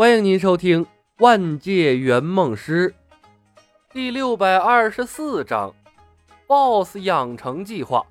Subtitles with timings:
[0.00, 0.86] 欢迎您收听
[1.18, 2.88] 《万界圆梦师》
[3.92, 5.74] 第六百二十四章
[6.46, 8.02] ：BOSS 养成计划。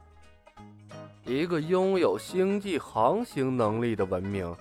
[1.26, 4.56] 一个拥有星际航行能力的文明。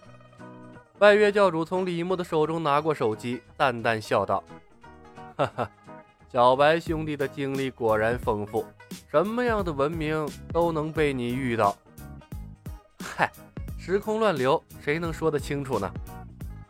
[0.99, 4.43] 拜月教主从李牧的手中拿过手机，淡淡笑道
[5.37, 5.71] ：“哈哈，
[6.33, 8.65] 小白兄弟的经历果然丰富，
[9.11, 11.77] 什么样的文明都能被你遇到。”
[13.05, 13.31] 嗨，
[13.79, 15.93] 时空乱流，谁能说得清楚呢？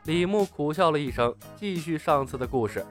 [0.09, 2.83] 李牧苦笑了一声，继续上次的故事。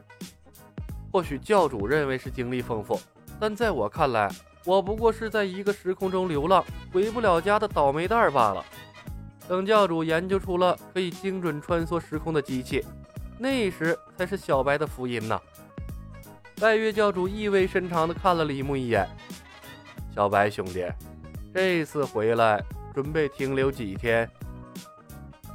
[1.12, 3.02] 或许教主认为是经历丰富，
[3.40, 4.32] 但在我看来，
[4.64, 8.64] 我不过是在一个时空中流浪、回不了家的倒霉蛋罢了。
[9.48, 12.86] 等教主研究出了可以精准穿梭时空的机器，
[13.40, 15.41] 那时才是小白的福音呢。
[16.62, 19.10] 拜月教主意味深长地看了李牧一眼
[20.13, 20.86] ：“小白兄弟，
[21.52, 22.63] 这次回来
[22.94, 24.30] 准备停留几天？”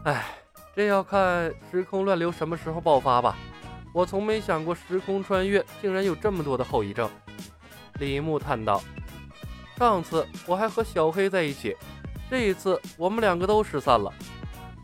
[0.03, 0.25] 哎。
[0.75, 3.37] 这要看时空乱流什么时候爆发吧。
[3.93, 7.09] 我从没想过时空穿越竟然有这么多的后遗症。
[7.99, 8.83] 李牧叹道
[9.77, 11.77] ：“上次我还和小黑在一起，
[12.31, 14.11] 这一次我们两个都失散了。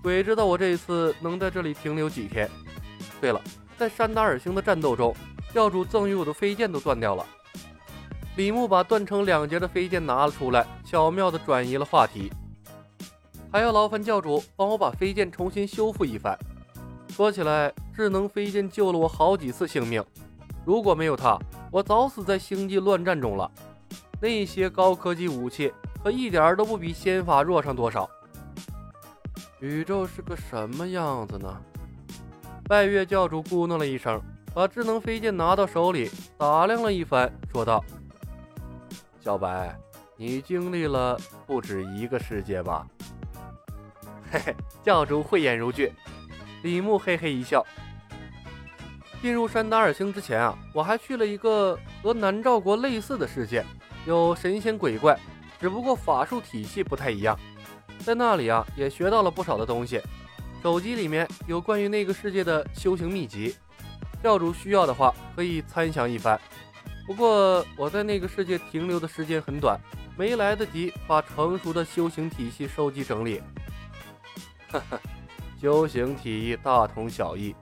[0.03, 2.49] 鬼知道我这一次能在这里停留几天。
[3.19, 3.41] 对了，
[3.79, 5.17] 在山达尔星的战斗中，
[5.55, 7.25] 教主赠予我的飞剑都断掉了。”
[8.37, 12.31] 李牧把断成两截的飞剑拿了出来，巧妙地转移了话题。
[13.51, 16.39] 还要劳烦教主帮我把飞剑重新修复一番。
[17.11, 20.05] 说起来，智能飞剑救了我好几次性命，
[20.65, 21.39] 如果没有它，
[21.73, 23.51] 我早死在星际乱战中了。
[24.21, 28.09] 那些高科技武器可一点都不比仙法弱上多少。
[29.61, 31.57] 宇宙是个什么样子呢？
[32.65, 34.21] 拜月教主咕哝了一声，
[34.55, 37.83] 把智能飞剑拿到手里，打量了一番，说道
[39.21, 39.75] ：“小白，
[40.17, 42.87] 你经历了不止一个世界吧？”
[44.31, 45.93] 嘿 嘿，教主慧眼如炬。
[46.63, 47.65] 李牧嘿嘿一笑。
[49.23, 53.65] 进入山达尔星之前啊，我还去了一个和南诏国类似的世界，
[54.07, 55.19] 有神仙鬼怪，
[55.61, 57.39] 只不过法术体系不太一样。
[58.05, 60.01] 在那里啊，也学到了不少的东西。
[60.63, 63.57] 手机里面有关于那个世界的修行秘籍，
[64.23, 66.39] 教主需要的话可以参详一番。
[67.07, 69.81] 不过我在那个世界停留的时间很短，
[70.17, 73.41] 没来得及把成熟的修行体系收集整理。
[74.71, 75.01] 哈哈，
[75.61, 77.55] 修行体大同小异，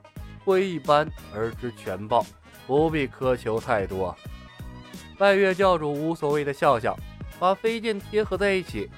[0.43, 2.25] 会一斑而知全豹，
[2.65, 4.13] 不必苛求太多。
[5.17, 6.97] 拜月教主无所谓的笑笑，
[7.39, 8.89] 把飞剑贴合在一起，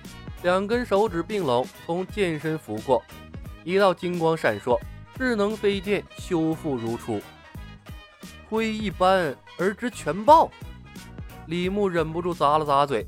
[0.41, 3.03] 两根手指并拢，从剑身拂过，
[3.63, 4.75] 一道金光闪烁，
[5.15, 7.21] 智能飞剑修复如初。
[8.49, 10.49] 灰一斑而知全豹，
[11.45, 13.07] 李牧忍不住咂了咂嘴，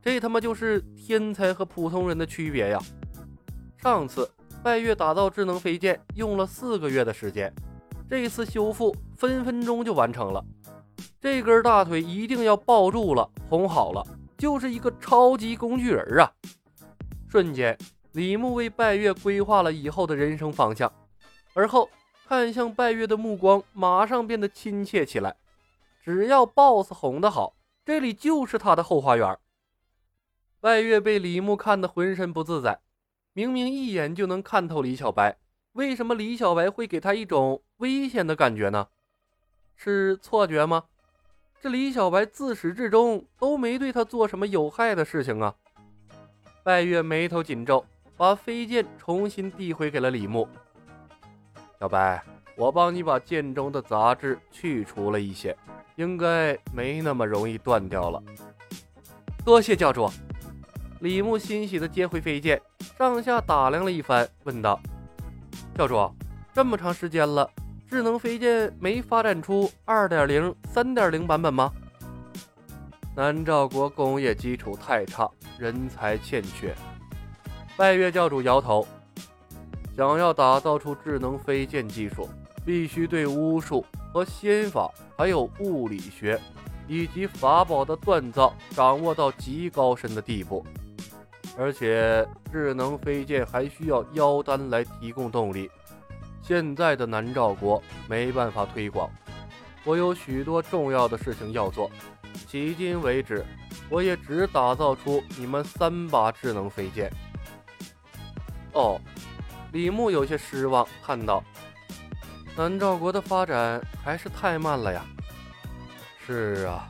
[0.00, 2.80] 这他妈就是天才和普通人的区别呀！
[3.76, 4.28] 上次。
[4.62, 7.52] 拜月打造智能飞剑用了四个月的时间，
[8.08, 10.44] 这次修复分分钟就完成了。
[11.20, 14.04] 这根大腿一定要抱住了，哄好了，
[14.36, 16.30] 就是一个超级工具人啊！
[17.28, 17.78] 瞬间，
[18.12, 20.92] 李牧为拜月规划了以后的人生方向，
[21.54, 21.88] 而后
[22.26, 25.36] 看向拜月的目光马上变得亲切起来。
[26.02, 27.54] 只要 BOSS 哄得好，
[27.84, 29.38] 这里就是他的后花园。
[30.60, 32.80] 拜月被李牧看得浑身不自在。
[33.32, 35.36] 明明一眼就能看透李小白，
[35.72, 38.88] 为什么李小白会给他一种危险的感觉呢？
[39.76, 40.84] 是错觉吗？
[41.60, 45.54] 这李小白自始至终都没对他做什么有害的事情啊！
[46.64, 47.84] 拜月眉头紧皱，
[48.16, 50.48] 把飞剑重新递回给了李牧。
[51.78, 52.22] 小白，
[52.56, 55.56] 我帮你把剑中的杂质去除了一些，
[55.96, 58.22] 应该没那么容易断掉了。
[59.44, 60.08] 多谢教主。
[61.00, 62.60] 李牧欣喜地接回飞剑。
[62.98, 64.80] 上下打量了一番，问道
[65.72, 66.12] ：“教主，
[66.52, 67.48] 这么长时间了，
[67.88, 71.72] 智能飞剑没发展出二点零、三点零版本吗？”
[73.14, 76.74] 南诏国工业基础太差，人才欠缺。
[77.76, 78.84] 拜月教主摇头
[79.96, 82.28] ：“想要打造出智能飞剑技术，
[82.64, 86.36] 必须对巫术和仙法，还有物理学
[86.88, 90.66] 以及法宝的锻造掌握到极高深的地步。”
[91.58, 95.68] 而且智能飞剑还需要妖丹来提供动力，
[96.40, 99.10] 现在的南诏国没办法推广。
[99.84, 101.90] 我有许多重要的事情要做，
[102.48, 103.44] 迄今为止，
[103.90, 107.10] 我也只打造出你们三把智能飞剑。
[108.72, 109.00] 哦，
[109.72, 111.42] 李牧有些失望，叹道
[112.56, 115.04] ：“南诏国的发展还是太慢了呀。”
[116.24, 116.88] 是啊，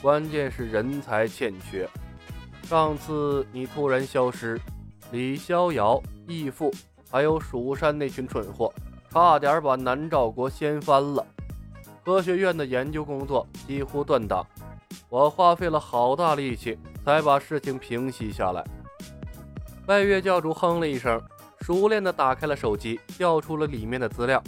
[0.00, 1.88] 关键是人才欠缺。
[2.64, 4.58] 上次你突然消失，
[5.12, 6.72] 李逍遥、义父
[7.10, 8.72] 还有蜀山那群蠢货，
[9.10, 11.24] 差点把南诏国掀翻了。
[12.04, 14.46] 科学院的研究工作几乎断档，
[15.08, 18.64] 我花费了好大力气才把事情平息下来。
[19.86, 21.20] 拜月教主哼了一声，
[21.60, 24.42] 熟练地打开了手机，调出了里面的资料，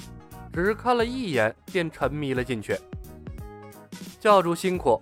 [0.52, 2.76] 只看了一眼便沉迷了进去。
[4.18, 5.00] 教主辛苦，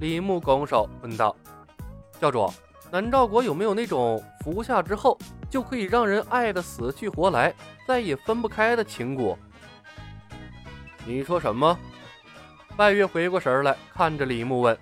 [0.00, 1.36] 李牧拱手问道
[2.20, 2.52] ：“教主，
[2.90, 5.16] 南诏国有没有那种服下之后
[5.48, 7.54] 就可以让人爱得死去活来，
[7.86, 9.36] 再也分不开的情蛊？”
[11.06, 11.78] 你说什么？
[12.76, 14.76] 拜月回过神来，看着李牧问：“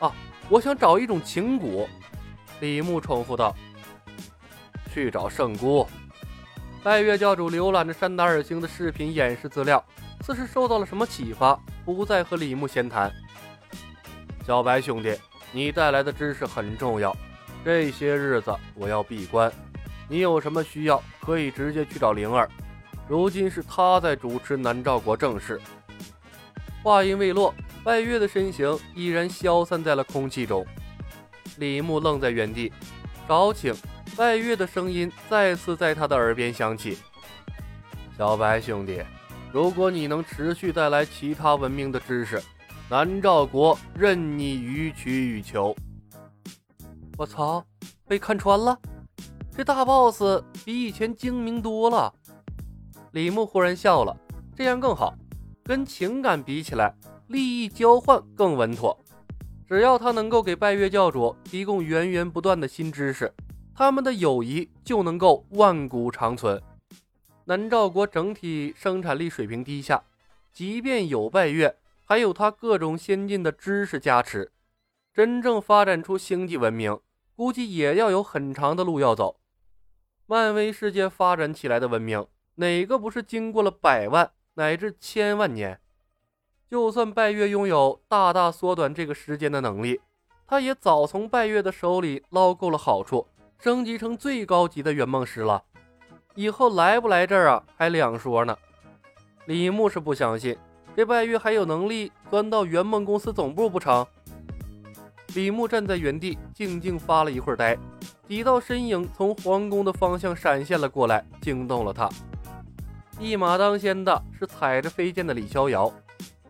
[0.00, 0.12] 啊，
[0.48, 1.86] 我想找一种情蛊。”
[2.60, 3.54] 李牧重复道
[4.92, 5.86] ：“去找圣姑。”
[6.82, 9.84] 拜月教主浏览着山达尔星的视频演示资料，
[10.20, 13.12] 似是受到了什么启发，不再和李牧闲谈。
[14.46, 15.18] 小白兄弟，
[15.52, 17.16] 你带来的知识很重要，
[17.64, 19.50] 这些日子我要闭关，
[20.08, 22.48] 你有什么需要可以直接去找灵儿。
[23.08, 25.60] 如今是他在主持南诏国政事。
[26.82, 30.66] 话音未落，拜月的身形已然消散在了空气中。
[31.58, 32.72] 李牧愣在原地，
[33.26, 33.74] 少顷，
[34.16, 36.98] 拜月的声音再次在他的耳边响起
[38.18, 39.02] ：“小白兄弟，
[39.52, 42.40] 如果你能持续带来其他文明的知识，
[42.88, 45.74] 南诏国任你予取予求。”
[47.18, 47.64] 我操，
[48.06, 48.78] 被看穿了！
[49.56, 50.22] 这大 boss
[50.64, 52.12] 比以前精明多了。
[53.12, 54.14] 李牧忽然笑了，
[54.54, 55.14] 这样更好，
[55.64, 56.94] 跟情感比起来，
[57.28, 58.96] 利益交换更稳妥。
[59.66, 63.32] 只要他能够给拜月教主提供源源不断的新知识，
[63.74, 66.62] 他们的友谊就能够万古长存。
[67.46, 70.04] 南诏国整体生产力水平低下，
[70.52, 71.74] 即便有拜月，
[72.08, 74.52] 还有他各种先进的知识加持，
[75.12, 77.00] 真正发展出星际文明，
[77.34, 79.40] 估计也要有很长的路要走。
[80.26, 82.24] 漫威世界发展起来的文明，
[82.54, 85.80] 哪个不是经过了百万乃至千万年？
[86.70, 90.00] 就算拜月拥有大大缩短这个时间的能力，
[90.46, 93.26] 他也早从拜月的手里捞够了好处，
[93.58, 95.64] 升级成最高级的圆梦师了。
[96.36, 98.56] 以后来不来这儿啊，还两说呢。
[99.46, 100.56] 李牧是不相信
[100.96, 104.06] 这拜月还有能力钻到圆梦公司总部不成？
[105.34, 107.76] 李牧站在原地静静发了一会儿呆，
[108.26, 112.08] 几道身影从皇宫的方向闪现了过来，惊动了他。
[113.20, 115.92] 一马当先的是踩着飞剑的李逍遥。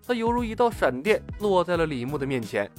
[0.06, 2.70] 他犹如一道闪电落在了李牧的面前，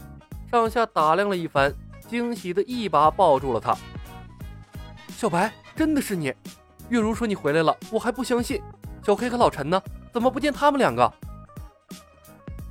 [0.49, 1.73] 上下打量了一番，
[2.07, 3.75] 惊喜的一把抱住了他。
[5.09, 6.33] 小白，真的是你！
[6.87, 8.61] 月如说你回来了，我还不相信。
[9.03, 9.81] 小黑和老陈呢？
[10.13, 11.13] 怎么不见他们两个？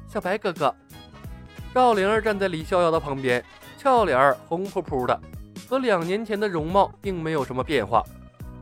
[0.09, 0.75] 小白哥哥，
[1.75, 3.45] 赵灵儿站在李逍遥的旁边，
[3.77, 5.21] 俏脸儿红扑扑的，
[5.69, 8.03] 和两年前的容貌并没有什么变化，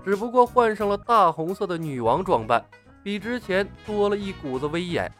[0.04, 2.64] 只不过换上了大红色的女王装扮，
[3.02, 5.10] 比之前多了一股子威严。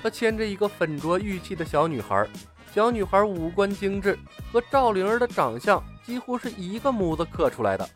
[0.00, 2.24] 他牵着一个粉着玉器的小女孩，
[2.72, 4.16] 小女孩五官精致，
[4.52, 7.88] 和赵灵儿的长相几乎是一个模子刻出来的。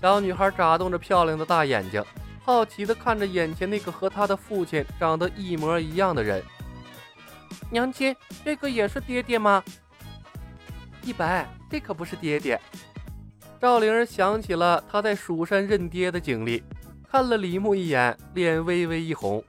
[0.00, 2.04] 小女孩眨动着漂亮的大眼睛，
[2.44, 6.42] 好奇地看着眼前那个和他的父亲长得一模一样的人。
[7.70, 8.14] 娘亲，
[8.44, 9.64] 这个也是爹爹吗？
[11.02, 12.60] 一白，这可不是爹爹。
[13.58, 16.62] 赵灵儿想起了她在蜀山认爹的经历，
[17.10, 19.42] 看了李牧一眼，脸微微一红。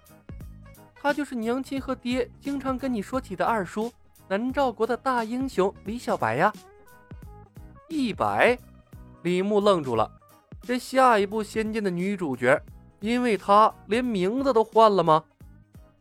[0.94, 3.92] 他就是娘亲和爹经常跟你说起的二叔，
[4.28, 6.52] 南诏国的大英雄李小白呀。
[7.90, 8.58] 一白，
[9.24, 10.10] 李牧愣住了。
[10.62, 12.60] 这下一部仙剑的女主角，
[13.00, 15.24] 因为他连名字都换了吗？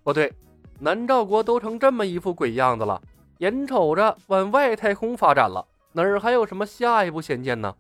[0.02, 0.32] 不对，
[0.80, 3.00] 南诏国都成这么一副鬼样子了，
[3.38, 7.74] 眼瞅着往外太空发展了，哪儿还有什么下一步先见呢？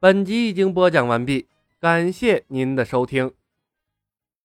[0.00, 1.46] 本集已经播讲完毕，
[1.80, 3.32] 感谢您的收听。